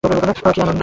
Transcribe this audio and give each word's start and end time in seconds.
ওহ, 0.03 0.51
কী 0.53 0.59
আনন্দ। 0.61 0.79